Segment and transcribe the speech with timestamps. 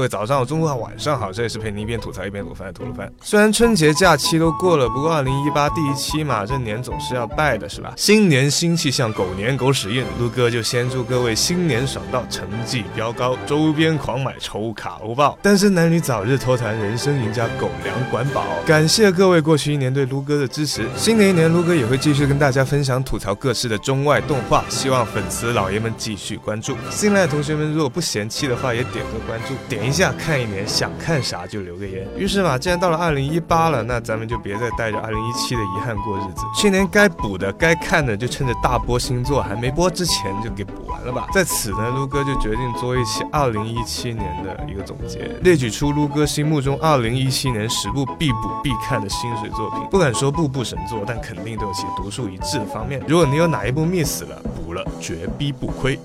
[0.00, 3.12] 各位早上好，中午好，晚上好，这里是陪你一边吐槽一边卤饭的吐鲁番。
[3.20, 7.92] 虽然春节假期都过了，不过二零一八第一期嘛，这年总是要拜的是吧？
[7.98, 18.46] 新年新气象，狗年狗屎运，撸哥就先祝各位新年爽到，成绩飙高，周边狂买，抽卡欧爆，单身男女早日脱团，人生赢家，狗粮管饱。
[18.64, 26.74] 感谢各位过去一年对撸哥的支持，新的一年撸哥也会继续跟大家分享吐槽各式的中外动画，希望粉丝老爷们继续关注。
[26.88, 29.89] 新来的同学们如果不嫌弃的话，也点个关注，点一。
[29.90, 32.06] 一下看一年，想看啥就留个言。
[32.16, 36.42] 于是嘛，既然到了二零一八了，那咱们就别再带着二零一七的遗憾过日子。
[36.56, 41.26] 去年该补的、该看的，就趁着大播星座还没播之前就给补完了吧。
[41.34, 49.80] 在此呢，撸哥就决定做一期二零一七年的一个总结，列举出撸哥心目中二零一七年十部必补必看的薪水作品。
[49.90, 53.02] 不敢说部部神作，但肯定都有其独树一帜的方面。
[53.08, 55.98] 如果你有哪一部 miss 了，补了绝逼不亏。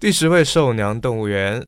[0.00, 1.62] 第十位兽娘动物园。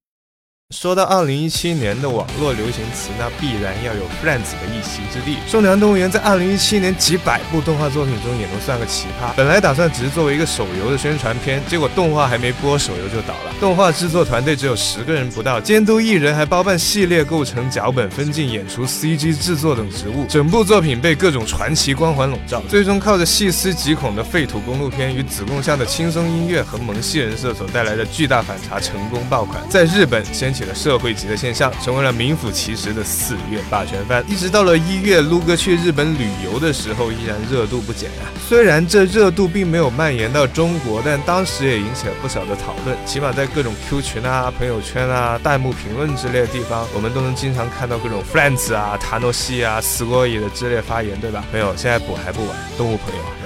[0.73, 5.37] 说到二零一七年的网络流行词，那必然要有 Friends 的一席之地。
[5.47, 9.35] 兽娘动物园在二零一七年几百部动画作品中也能算个奇葩。
[9.37, 13.55] 本来打算只是作为一个手游的宣传片，结果动画还没播，手游就倒了。
[13.61, 20.25] 动画制作团队只有十个人不到，监督艺人还包办系列构成、脚本分镜、演出、CG 制作等职务。
[20.27, 30.62] 整部作品被各种传奇光环笼罩，最终靠着细思极恐的废土公路片与子贡像的轻松音乐和萌系人设所带来的巨大反差，成功爆款，在日本掀起。
[30.65, 34.25] 了社会级的现象，成为了名副其实的四月霸权番。
[34.29, 38.29] 一直到了一月，撸哥去日本旅游的时候，依然热度不减啊。
[38.49, 42.97] 虽然这热度并没有蔓延到中国，但当时也引起了不少的讨论。
[43.07, 51.45] 起码在各种 Q 群啊、朋友圈啊、弹幕评论之类的地方，我们都能经常看到各种 Friends 啊、塔诺西啊、死过瘾的之类发言，对吧？
[51.53, 52.57] 没有，现在补还不晚。
[52.77, 53.42] 动物朋友。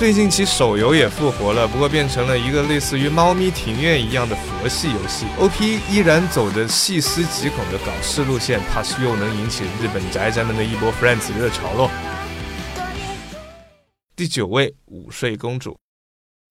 [0.00, 5.26] 最近其手游也复活了，不过变成了一个类似于猫咪庭院一样的佛系游戏。
[5.38, 11.90] OP 依然走着细思极恐的搞事路线，怕是又能引起日本宅宅们的一波 Friends 热潮喽。
[14.16, 15.76] 第九位，午睡公主。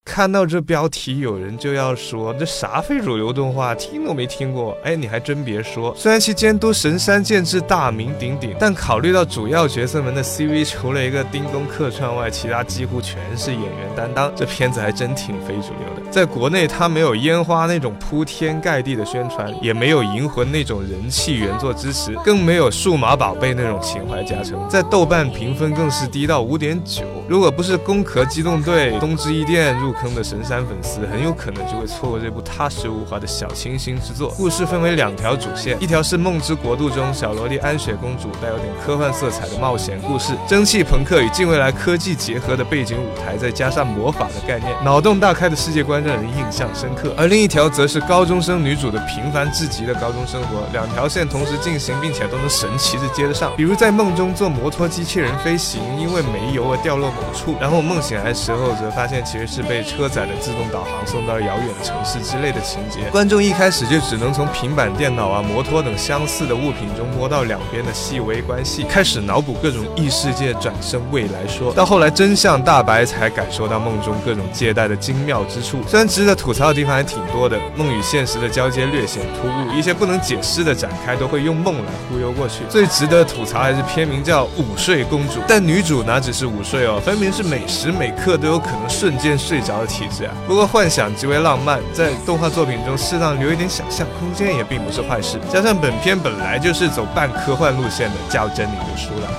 [0.06, 4.76] 看到这标题，有人就要说这啥非主流动画，听都没听过。
[4.84, 14.32] 哎，你还真别说，虽然其监督神山健治大名鼎鼎，但考虑到主要角色们的 CV，除了一个叮咚客串外，其他几乎全是演员担当。
[14.36, 16.12] 这片子还真挺非主流的。
[16.12, 24.68] 在国内，它没有烟花那种铺天盖地的宣传，也没有银魂那种人气原作支持，更没有数码宝贝那种情怀加成。
[24.68, 27.04] 在豆瓣评分更是低到五点九。
[27.28, 29.89] 如果不是攻壳机动队、东之一店入。
[29.90, 34.30] 入坑的神山粉丝很有可能就会错过这部踏实无华的小清新之作。
[34.38, 47.12] 故事分为两条主线，一条是梦之国度中小萝莉安雪公主带有点科幻色彩的冒险故事，蒸汽朋克与近未来科技结合的背景舞台，再加上魔法的概念，脑洞大开的世界观让人印象深刻。
[47.18, 53.52] 而另一条则是高中生女主的平凡至极的高中生活，两条线同时进行，并且都能神奇的接得上。
[53.58, 59.79] 比如在梦中坐摩托机器人飞行，因为没油而掉落某处，然后梦醒来的时候则发现其实是被。
[59.84, 75.80] 车载的自动导航送到遥远的城市之类的情节，观众一开始就只能从平板电脑啊、摩托等相似的物品中摸到两边的细微关系，开始脑补各种异世界转生未来说，到后来真相大白，才感受到梦中各种借贷的精妙之处。
[75.88, 82.64] 虽然值得吐槽的地方还挺多的，梦与现实的交接略显突兀，一些不能解释的展开都会用梦来忽悠过去。
[82.70, 89.69] 最值得吐槽还是片名叫《午睡公主》，但女主哪只是午睡哦，分明是每时每刻都有可能瞬间睡着。
[89.78, 95.40] 的体质啊，不过幻想极为浪漫，在动画作品中适当留一点想象空间也并不是坏事。
[95.52, 99.30] 加上本片本来就是走半科幻路线的，较真你就输了。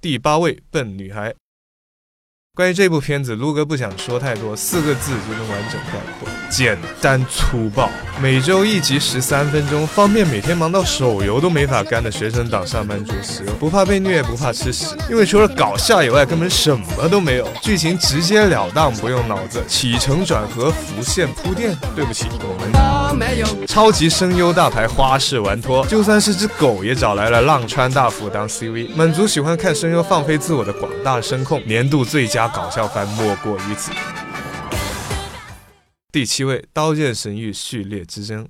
[0.00, 1.34] 第八位，笨女孩。
[2.56, 7.88] 关于这部片子，撸哥不想说太多，四个字就能完整概括：简单粗暴。
[8.20, 13.54] 每周一集十三分钟，方便每天忙到手游都没法干的学生党上班族使用。
[13.56, 17.48] 不怕被虐，不怕吃屎，因为除了搞笑以外，根本什么都没有。
[17.62, 21.74] 剧情直截了当，不用脑子，起承转合，浮现铺垫。
[21.94, 22.72] 对不起，我们
[23.66, 31.64] 超级声优大牌花式玩脱，就算是只狗也找来了浪川大辅当 CV，满足喜欢看声优放飞自我的广大声控。
[31.66, 32.48] 年度最佳。
[32.48, 33.92] 搞笑番莫过于此。
[36.10, 38.44] 第七位，《刀剑神域：序列之争》。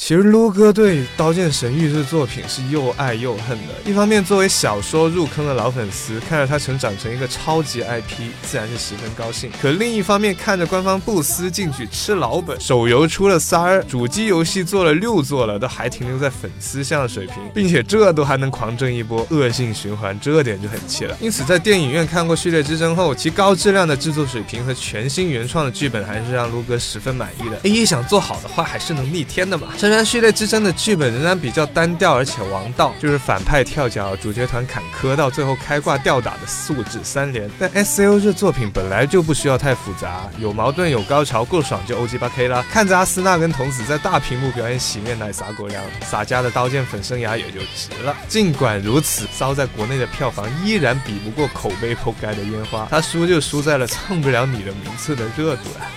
[0.00, 3.74] 其实撸哥对《刀剑神域》这作品是又爱又恨的。
[3.84, 9.52] 一方面，作为小说入坑的老粉丝，看着它成长成一个超级 IP，自然是十分高兴。
[9.60, 21.14] 可另一方面，看着官方不思进取吃老本，手游出了三，主机游戏做了六座了，都还停留在粉丝向水平，并且这都还能狂挣一波，恶性循环，这点就很气了。
[21.20, 27.60] 因此，在电影院看过《序列之争》后，其高质量的制作水平和全新原创的剧本，还是让撸哥十分满意的。
[27.64, 29.68] A 想做好的话，还是能逆天的嘛。
[29.90, 37.50] 虽然《序列之争》的剧本仍然比较单调，而且王道，就是反派跳脚，主角团坎坷，到最后开挂吊打的素质三连。
[37.58, 42.64] 但 S O 这作品本来就不需要太复杂，有矛盾有高潮，够爽就 O G 八 K 啦。
[42.70, 48.14] 看着阿斯纳跟童子在大屏幕表演洗面奶撒狗粮，洒家的刀剑粉生涯也就值了。
[48.28, 55.90] 尽管如此，骚在国内的票房依然比不过口碑破盖的烟花，他输就输在了蹭不了你的名次的热度啊。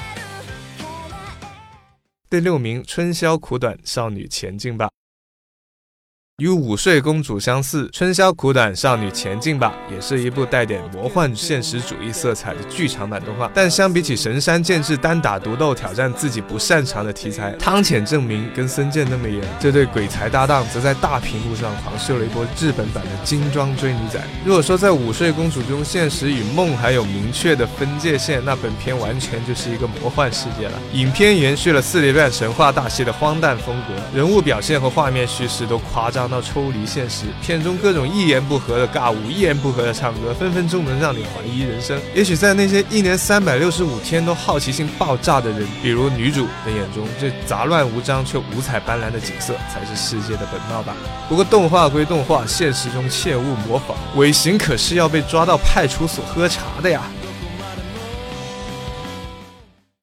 [2.34, 4.93] 第六名，春宵苦短，少女前进吧。
[6.40, 13.52] 与午睡公主相似，《春宵苦短，少女前进吧》也是一部带点魔幻现实主义色彩的剧场版动画。
[13.54, 24.20] 但相比起神山健治单打独斗挑战自己不擅长的题材，汤浅证明跟森健那么演，这对鬼才搭档则在大屏幕上狂秀了一波日本版的精装追女仔。
[24.44, 30.82] 如果说在午睡公主中，现实与梦还有明确的分界线，那本片完全就是一个魔幻世界了。
[30.94, 36.23] 影片延续了四叠半神话大戏的荒诞风格，人物表现和画面叙事都夸张。
[36.28, 42.00] 到抽离现实，片中各种一言不合的尬舞，一言不合的唱歌，分分钟能让你怀疑人生。
[42.14, 50.96] 也许在那些一年三百六十五天都好奇心爆炸的人，比如女主的眼中，这杂乱无章却五彩斑斓的景色才是世界的本貌吧。
[51.30, 57.02] 不过动画归动画，现实中切勿模仿，尾行可是要被抓到派出所喝茶的呀。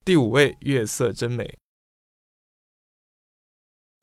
[0.04, 1.58] 第五位，月色真美。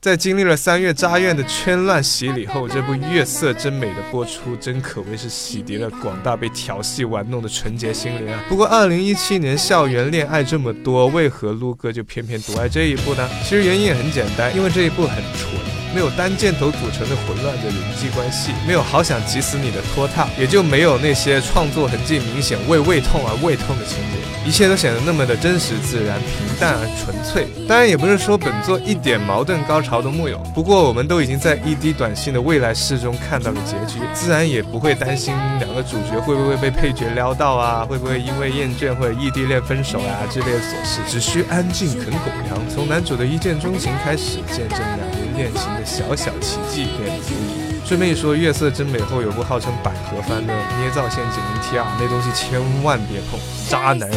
[0.00, 8.40] 在经历了三月扎院的圈乱洗礼后，这部《月色真美》的播出，真可谓是洗涤了广大被调戏玩弄的纯洁心灵啊！
[8.48, 13.28] 不过，二零一七年校园恋爱这么多，为何撸哥就偏偏独爱这一部呢？
[13.42, 15.67] 其实原因也很简单，因为这一部很纯。
[15.94, 27.46] 没有单箭头组成的混乱的人际关系，没有好想急死你的拖沓，也就没有那些创作痕迹明显为胃痛而胃痛的情节，一切都显得那么的真实自然、平淡而纯粹。
[27.66, 30.38] 当然，也不是说本作一点矛盾高潮都木有。
[30.54, 41.00] 不过，我们都已经在 一滴短信的未来式中看到了结局，自然也不会担心两个主角会不会被配角撩到啊，会不会因为厌倦或者异地恋分手啊之类的琐事。
[41.08, 45.62] 只需安静啃狗粮，从男主的一见钟情开始，见证两恋情。
[45.86, 47.78] 小小奇迹便足以。
[47.86, 53.40] 顺便一说，月色真美后有部号称百合番的捏造陷阱 NTR，那东西千万别碰，
[53.70, 54.10] 渣男。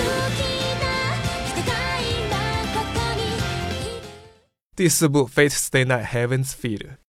[4.75, 7.00] 第四部 Fate Stay Night Heaven's Feel。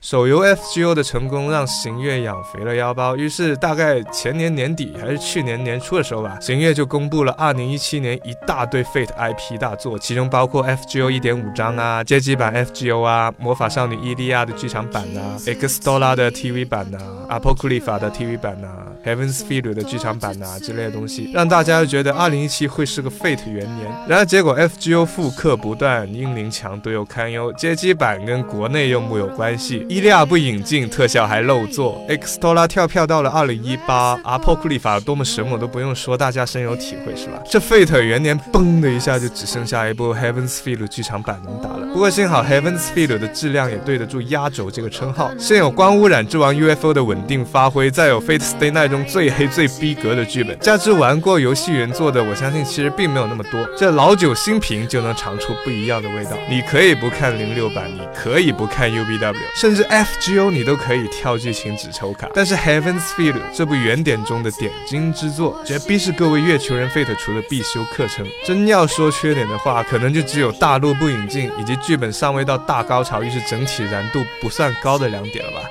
[0.00, 18.38] 手游 FGO 的成功让行月养肥了腰包，于是大概前年年底还是去年年初的时候吧，行月就公布了2017年一大堆 Fate IP 大作，其中包括 FGO 1.5章啊、街机版 FGO 啊、魔法少女伊利亚的剧场版啊、Extola 的 TV 版啊、Apocalypse 的 TV
[18.38, 23.92] 版啊、Heaven's Feel 的剧场版啊之类的东西，让大家觉得2017会是个 Fate 元年。
[24.08, 29.86] 然而结果 FGO 复刻不断，英灵强度又堪忧，街机版跟国内又木有关系。
[29.88, 37.42] 伊利亚不引进特效还漏做，Extola 跳票到了二零一八，阿破库里法多么神我都不用说，大家深有体会是吧？
[37.50, 41.86] 这 Fate 元年嘣的一下就只剩下一部 Heaven's Feel 剧场版能打了。
[41.90, 53.66] 不过幸好 Heaven's Feel 的质量也对得住压轴这个称号，先有光污染之王 UFO 的稳定发挥，再有 Fate Stay Night 中最黑最逼格的剧本，加之玩过游戏原作的，我相信其实并没有那么多。
[53.74, 56.32] 这老酒新瓶就能尝出不一样的味道。
[56.50, 59.77] 你可以不看零六版，你可以不看 UBW，甚至。
[59.78, 68.26] 是 FGO，你都可以跳剧情只抽卡，但是 Heaven's Feel 这部原点中的点睛之作，绝逼是各位月球人 Fate 除了必修课程。
[68.44, 75.68] 真要说缺点的话，可能就只有大陆不引进，以及剧本尚未到大高潮，于是整体燃度不算高的两点了吧。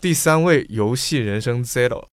[0.00, 2.04] 第三位，游戏人生 Zero。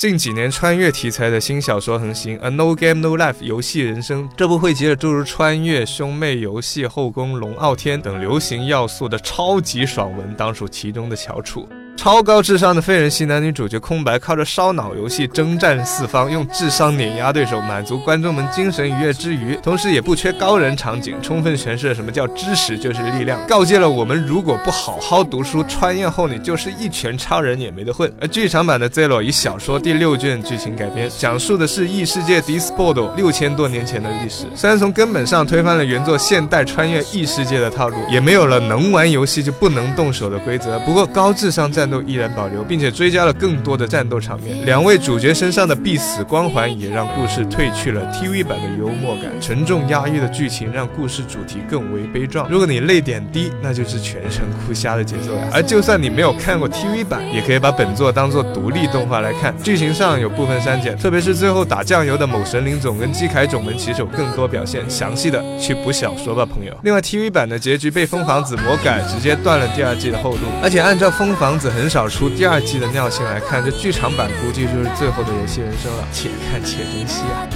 [0.00, 11.68] 近几年穿越题材的新小说横行，《A No Game No Life》游戏人生这部汇集了诸如穿越、兄妹游戏、后宫、龙傲天等流行要素的超级爽文，当属其中的翘楚。
[12.00, 28.10] 超高智商的废人系男女主角空白，靠着烧脑游戏征战四方，用智商碾压对手，满足观众们精神愉悦之余，同时也不缺高人场景，充分诠释了什么叫知识就是力量，告诫了我们如果不好好读书，穿越后你就是一拳超人也没得混。
[28.18, 34.46] 而剧场版的《Zero》以小说第六卷剧情改编，讲述的是异世界 Disport 六千多年前的历史。
[34.54, 44.64] 虽然从根本上推翻了原作现代穿越异世界的套路，也没有了能玩游戏就不能动手的规则，不过高智商战斗依然保留，并且追加了更多的战斗场面。
[44.64, 52.48] 两位主角身上的必死光环也让故事褪去了 TV 版的幽默感，沉重压抑的剧情让故事主题更为悲壮。
[52.48, 55.48] 如果你泪点低，那就是全程哭瞎的节奏呀。
[55.52, 59.54] 而就算你没有看过 TV 版，也可以把本作当做独立动画来看。
[59.62, 64.88] 剧情上有部分删减，特别是最后打酱油的某神灵种跟基凯种门骑手更多表现。
[64.88, 66.76] 详细的去补小说吧，朋友。
[66.82, 70.38] 另外，TV 版的结局被风房子魔改，直接断了第二季的后路。
[70.62, 76.08] 而且按照风房子很少出第二季的尿性来看，这剧场版估计就是最后的游戏人生了。
[76.12, 77.48] 且看且珍惜啊！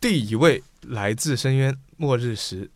[0.00, 2.70] 第一位来自深渊，末日时。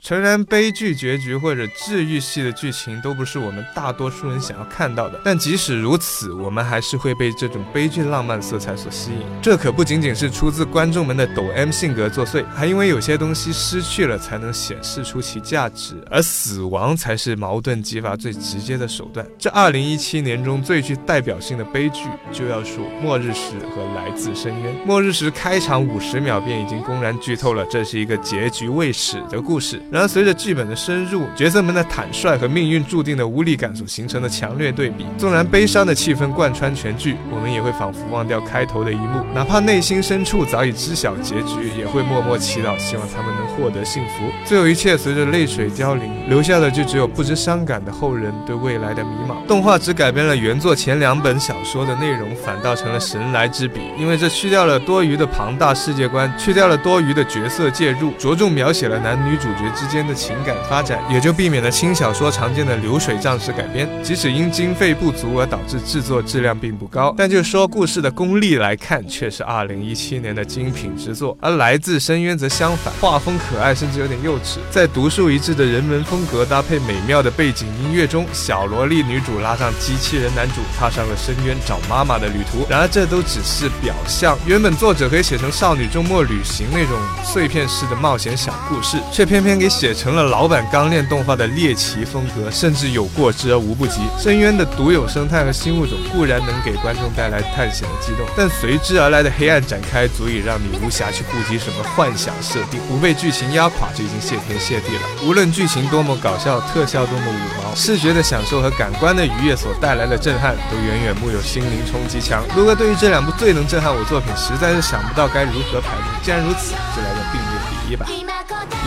[0.00, 5.20] 诚然，悲剧结局或者治愈系的剧情都不是我们大多数人想要看到的。
[5.24, 9.26] 但即使如此，我们还是会被这种悲剧浪漫色彩所吸引。
[9.42, 19.26] 这可不仅仅是出自观众们的抖 M 性格作祟，还因为有些东西失去了才能显示出其价值，而死亡才是矛盾激发最直接的手段。
[19.36, 24.72] 这2017年中最具代表性的悲剧，就要数《末日时》和《来自深渊》。
[24.86, 29.82] 《末日时》开场五十秒便已经公然剧透了，这是一个结局未始的故事。
[29.90, 44.30] 然而，随着剧本的深入，角色们的坦率和命运注定的无力感所形成的强烈对比，纵然悲伤的气氛贯穿全剧，我们也会仿佛忘掉开头的一幕，哪怕内心深处早已知晓结局，也会默默祈祷，希望他们能获得幸福。
[44.44, 49.44] 最后一切随着泪水凋零，留下的就只有不知伤感的后人对未来的迷茫。
[49.46, 60.14] 动画只改编了原作前两本小说的内容，反倒成了神来之笔，因为这去掉了多余的庞大世界观，去掉了多余的角色介入，着重描写了男女主角之间的。
[60.18, 63.88] 情感发展也就避免了轻小说常见的流水账式改编。
[64.02, 71.38] 即使因经费不足而导致制作质量并不高，但就说故事的功力来看，却是2017年的精品之作。
[71.40, 74.58] 而来自深渊则相反，画风可爱，甚至有点幼稚。
[74.70, 82.66] 在独树一帜的人文风格搭配美妙的背景音乐中，小萝莉女主拉上机器人男主，踏上了深渊找妈妈的旅途。
[82.68, 90.08] 然而这都只是表象，原本作者可以写成少女周末旅行那种碎片式的冒险小故事，却偏偏给写成。
[90.08, 94.00] 了老版钢炼动画的猎奇风格，甚至有过之而无不及。
[94.18, 105.02] 深渊的独有生态和新物种固然能给观众带来探险的激动，但随之而来的黑暗展开，足以让你无暇去顾及什么幻想设定，不被剧情压垮就已经谢天谢地了。
[105.26, 112.42] 无论剧情多么搞笑，特效多么五毛，视觉的享受和感官的愉悦所带来的震撼，都远远没有心灵冲击强。
[112.56, 116.06] 如果对于这两部最能震撼我作品，实在是想不到该如何排名。
[116.22, 118.06] 既然如此，就来个并列第一吧。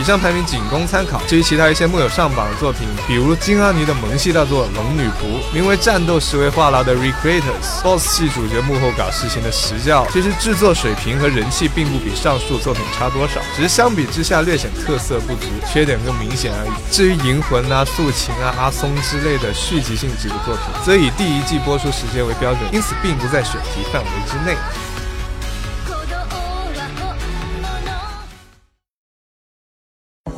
[0.00, 1.20] 以上排名仅供参考。
[1.28, 16.70] 至于其他一些木有上榜的作品，比如金阿尼的萌系大作《龙女仆》，名为《战斗时为话痨的 Recreators》，BOSS 系主角幕后搞事情的石教，其实制作水平和人气并不比上述作品差多少，只是相比之下略显特色不足，缺点更明显而已。
[16.90, 24.56] 至于银魂啊、素琴啊、阿松之类的续集性质的作品，则以第一季播出时间为标准，因此并不在选题范围之内。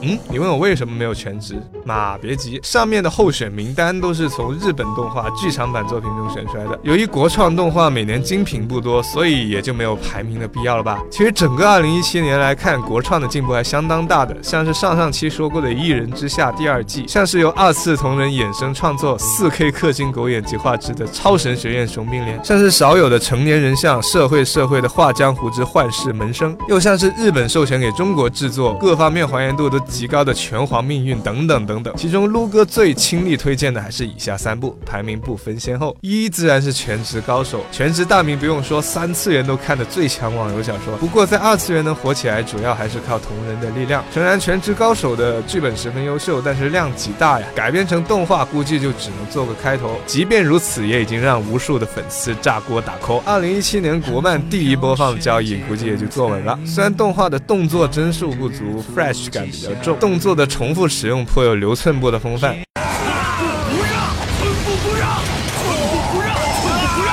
[0.06, 1.56] 嗯，你问我为什么没有全职？
[1.82, 6.78] 妈，别急，上面的候选名单都是从日本动画剧场版作品中选出来的。
[6.82, 11.02] 由于国创动画每年精品不多，所以也就没有排名的必要了吧？
[11.10, 29.80] 其实整个2017年来看，国创的进步还相当大的，像是上上期说过的《一人之下》第二季，像是由二次同人衍生创作 4K 氪金狗眼及画质的《超神学院雄兵连》，像是少有的成年人像社会社会的《画江湖之幻世门生》，又像是日本授权给中国制作，各方面还原度都。
[29.94, 35.96] 极高的拳皇命运等等等等，其中撸哥最倾力推荐的还是以下三部，排名不分先后。
[36.00, 40.96] 一自然是全职高手，全职大名不用说，三次元都看的最强网游小说。
[40.96, 44.04] 不过在二次元能火起来，主要还是靠同人的力量。
[44.12, 49.96] 诚然，全职高手的剧本十分优秀，但是量极大呀，改编成动画估计就只能做个开头。
[50.06, 53.22] 即便如此，也已经让无数的粉丝炸锅打 call。
[53.24, 56.58] 二零一七年国漫第一播放的交易估计也就坐稳了。
[56.66, 59.70] 虽然动画的动作帧数不足，fresh 感比较。
[59.92, 62.56] 动作的重复使用颇有刘寸步的风范。
[62.74, 62.80] 不
[63.82, 65.20] 让，寸步不让，
[65.58, 67.12] 寸步不让，寸步不让！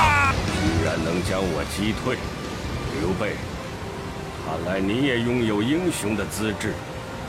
[0.62, 2.16] 居然能将我击退，
[3.00, 3.36] 刘备，
[4.46, 6.74] 看来你也拥有英雄的资质。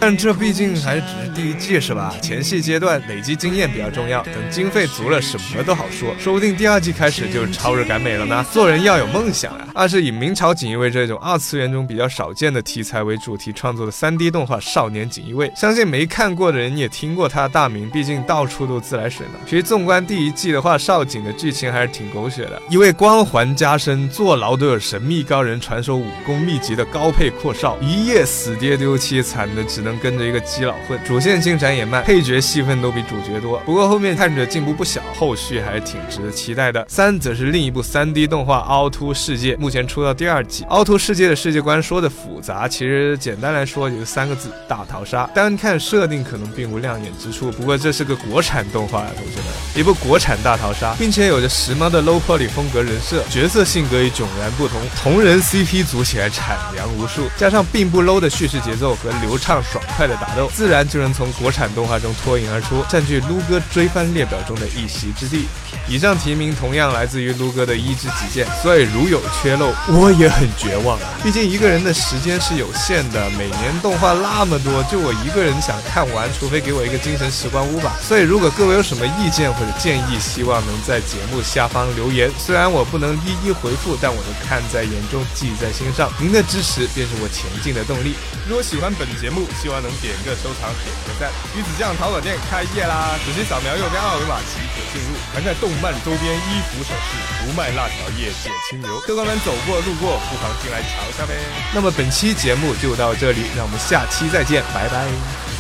[0.03, 2.13] 但这毕竟还只是第一季是吧？
[2.21, 8.45] 前戏阶段累积经验比较重要，等经费足了，什么都好说，说不定第二季开始就超日感美了呢。
[8.51, 9.69] 做人要有梦想啊！
[9.73, 19.35] 二是以明朝锦衣卫这种二次元中比较少见的题材为主题创作的 3D 动画《少年锦衣卫》，相信没看过的人也听过他的大名，毕竟到处都自来水呢。
[19.47, 30.99] 其实纵观第一季的话，少景的剧情还是挺狗血的，一位光环加身、坐牢都有神秘高人传授武功秘籍的高配阔少，一夜死爹丢妻，惨的只能跟着一个基佬混。
[31.05, 36.85] 主线进展也慢，配角戏份都比主角多，不过后面看着进步不小，后续还是挺值得期待的。
[36.89, 40.65] 三则是另一部 3D 动画《凹凸世界》，目前出到第二季。
[40.65, 45.29] 凹凸世界的世界观说的复杂，其实简单来说也就三个字：大逃杀。
[45.35, 65.47] 单看设定可能并无亮眼之处，不过这是个国产动画啊，同学们，一部国产大逃杀，并且有着时髦的 low poly 风格人设，角色性格也迥然不同，同人 CP 组起来产粮无数，加上并不 low 的叙事节奏和流畅爽快的打斗，自然就能从国产动画中脱颖而出，占据撸哥追番列表中的一席之地。
[65.89, 71.09] 以上提名同样来自于撸哥的一支己见，所以如有缺漏，我也很绝望啊！
[71.23, 77.97] 毕竟一个人的时间是有限的，每年动画那么多，就我一个人想看完，除非给我一个精神时光屋吧。
[78.01, 82.31] 所以如果各位有什么意见或者建议，希望能在节目下方留言。
[82.39, 86.11] 虽然我不能一一回复，但我都看在眼中，记在心上。
[86.19, 88.15] 您的支持便是我前进的动力。
[88.49, 91.31] 如果喜欢本节目，希望能点个收藏，点个赞。
[91.55, 93.15] 鱼子酱淘宝店开业啦！
[93.25, 99.01] 直接扫描右边二维码即可进入，还在动漫周边、衣服、首饰，不卖辣条，业界清流。
[99.01, 101.35] 客官们走过路过，不妨进来瞧一下呗。
[101.73, 105.52] 那么本期节目就到这里，让我们下期再见，拜拜。